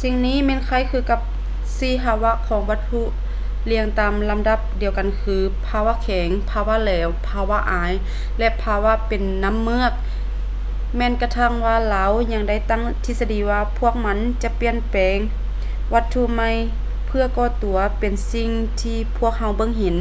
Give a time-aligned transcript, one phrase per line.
[0.00, 1.20] ສິ່ງນີ້ແມ່ນຄ້າຍຄືກັບ
[1.78, 3.00] ສີ່ພາວະຂອງວັດຖຸ
[3.70, 5.36] ລຽງຕາມລຳດັບດຽວກັນ ຄື:
[5.68, 7.92] ພາວະແຂງ ພາວະແຫຼວ ພາວະອາຍ
[8.38, 9.92] ແລະ ພາວະເປັນນ້ຳເມືອກ
[10.96, 15.18] ແມ່ນກະທັ່ງວ່າລາວຍັງໄດ້ຕັ້ງທິດສະດີວ່າ ພວກມັນຈະປ່ຽນເປັນ
[15.92, 16.50] ວັດຖຸໃໝ່
[17.06, 18.50] ເພື່ອກໍ່ຕົວເປັນສິ່ງ
[18.82, 19.96] ທີ່ພວກເຮົາເບິ່ງເຫັນ